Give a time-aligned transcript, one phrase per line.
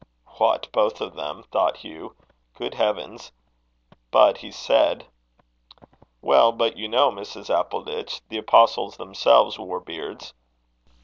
[0.37, 0.67] "What!
[0.71, 2.15] both of them?" thought Hugh.
[2.55, 3.31] "Good heavens!"
[4.09, 5.05] But he said:
[6.23, 7.53] "Well, but you know, Mrs.
[7.55, 10.33] Appleditch, the Apostles themselves wore beards."